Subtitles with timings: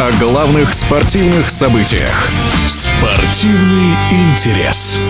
[0.00, 2.30] о главных спортивных событиях.
[2.68, 5.00] Спортивный интерес.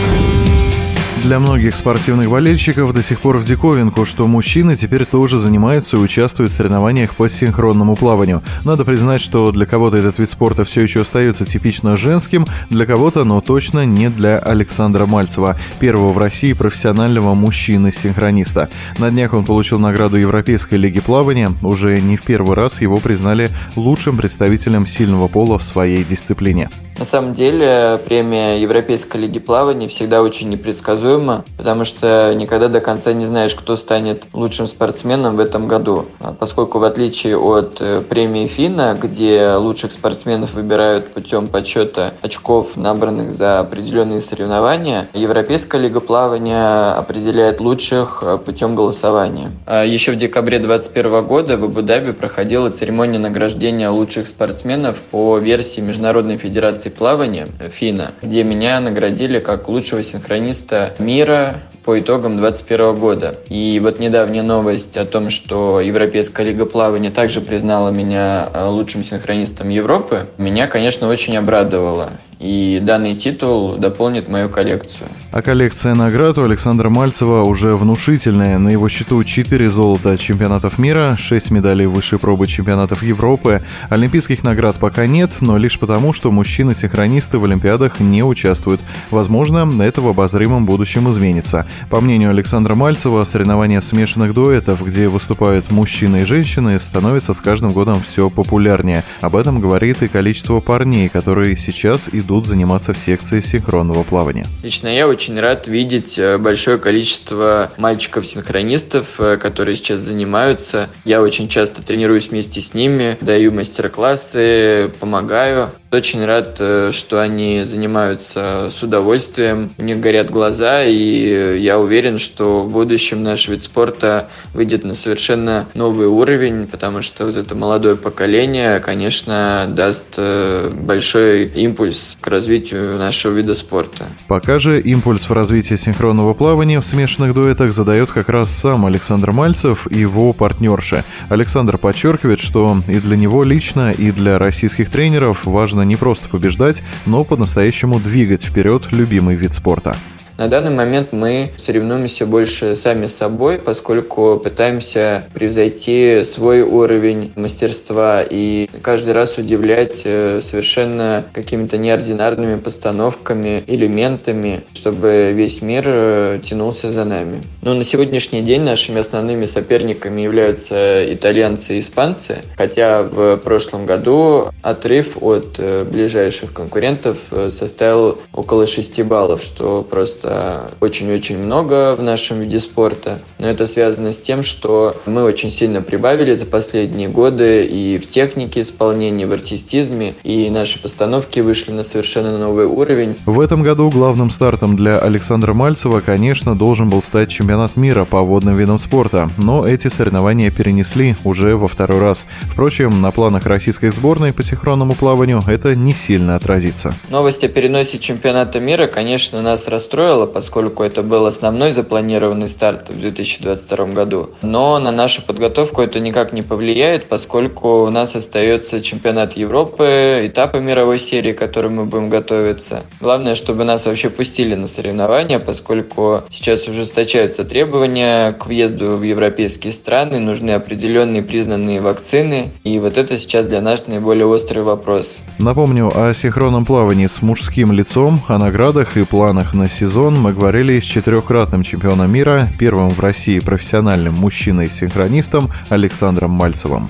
[1.25, 6.01] Для многих спортивных болельщиков до сих пор в диковинку, что мужчины теперь тоже занимаются и
[6.01, 8.43] участвуют в соревнованиях по синхронному плаванию.
[8.65, 13.25] Надо признать, что для кого-то этот вид спорта все еще остается типично женским, для кого-то,
[13.25, 18.71] но точно не для Александра Мальцева, первого в России профессионального мужчины-синхрониста.
[18.99, 21.53] На днях он получил награду Европейской лиги плавания.
[21.63, 26.71] Уже не в первый раз его признали лучшим представителем сильного пола в своей дисциплине.
[26.99, 33.13] На самом деле премия Европейской лиги плавания всегда очень непредсказуема, потому что никогда до конца
[33.13, 36.07] не знаешь, кто станет лучшим спортсменом в этом году.
[36.19, 42.77] А поскольку в отличие от э, премии ФИНА, где лучших спортсменов выбирают путем подсчета очков,
[42.77, 49.51] набранных за определенные соревнования, Европейская лига плавания определяет лучших э, путем голосования.
[49.67, 55.81] А еще в декабре 2021 года в Абу-Даби проходила церемония награждения лучших спортсменов по версии
[55.81, 62.95] Международной Федерации Федерации плавания ФИНА, где меня наградили как лучшего синхрониста мира по итогам 2021
[62.95, 63.39] года.
[63.49, 69.05] И вот недавняя новость о том, что Европейская лига плавания также признала меня э, лучшим
[69.05, 72.13] синхронистом Европы, меня, конечно, очень обрадовало.
[72.41, 75.09] И данный титул дополнит мою коллекцию.
[75.33, 78.59] А коллекция наград у Александра Мальцева уже внушительная.
[78.59, 83.63] На его счету 4 золота чемпионатов мира, 6 медалей высшей пробы чемпионатов Европы.
[83.89, 88.81] Олимпийских наград пока нет, но лишь потому, что мужчины-синхронисты в Олимпиадах не участвуют.
[89.11, 91.67] Возможно, это в обозримом будущем изменится.
[91.91, 97.73] По мнению Александра Мальцева, соревнования смешанных дуэтов, где выступают мужчины и женщины, становятся с каждым
[97.73, 99.03] годом все популярнее.
[99.23, 104.47] Об этом говорит и количество парней, которые сейчас идут идут заниматься в секции синхронного плавания.
[104.63, 110.91] Лично я очень рад видеть э, большое количество мальчиков-синхронистов, э, которые сейчас занимаются.
[111.07, 115.73] Я очень часто тренируюсь вместе с ними, даю мастер-классы, помогаю.
[115.91, 122.19] Очень рад, э, что они занимаются с удовольствием, у них горят глаза, и я уверен,
[122.19, 127.55] что в будущем наш вид спорта выйдет на совершенно новый уровень, потому что вот это
[127.55, 134.05] молодое поколение, конечно, даст большой импульс к развитию нашего вида спорта.
[134.27, 139.33] Пока же импульс в развитии синхронного плавания в смешанных дуэтах задает как раз сам Александр
[139.33, 141.05] Мальцев и его партнерши.
[141.31, 146.83] Александр подчеркивает, что и для него лично, и для российских тренеров важно не просто побеждать,
[147.07, 149.97] но по-настоящему двигать вперед любимый вид спорта.
[150.39, 158.23] На данный момент мы соревнуемся больше сами с собой, поскольку пытаемся превзойти свой уровень мастерства
[158.23, 166.93] и каждый раз удивлять э, совершенно какими-то неординарными постановками, элементами, чтобы весь мир э, тянулся
[166.93, 167.43] за нами.
[167.63, 174.51] Но на сегодняшний день нашими основными соперниками являются итальянцы и испанцы, хотя в прошлом году
[174.63, 177.19] отрыв от э, ближайших конкурентов
[177.51, 183.67] составил около 6 баллов, что просто это очень-очень много в нашем виде спорта, но это
[183.67, 189.27] связано с тем, что мы очень сильно прибавили за последние годы и в технике исполнения,
[189.27, 193.17] в артистизме, и наши постановки вышли на совершенно новый уровень.
[193.25, 198.21] В этом году главным стартом для Александра Мальцева, конечно, должен был стать чемпионат мира по
[198.21, 202.27] водным видам спорта, но эти соревнования перенесли уже во второй раз.
[202.43, 206.95] Впрочем, на планах российской сборной по синхронному плаванию это не сильно отразится.
[207.09, 212.91] Новость о переносе чемпионата мира, конечно, нас расстроила, стоило, поскольку это был основной запланированный старт
[212.91, 214.31] в 2022 году.
[214.43, 220.61] Но на нашу подготовку это никак не повлияет, поскольку у нас остается чемпионат Европы, этапы
[220.61, 222.83] мировой серии, к которым мы будем готовиться.
[223.01, 229.73] Главное, чтобы нас вообще пустили на соревнования, поскольку сейчас ужесточаются требования к въезду в европейские
[229.73, 235.21] страны, нужны определенные признанные вакцины, и вот это сейчас для нас наиболее острый вопрос.
[235.39, 240.33] Напомню о синхронном плавании с мужским лицом, о наградах и планах на сезон сезон мы
[240.33, 246.89] говорили с четырехкратным чемпионом мира, первым в России профессиональным мужчиной-синхронистом Александром Мальцевым.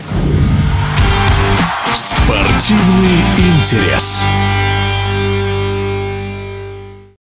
[1.93, 4.25] Спортивный интерес.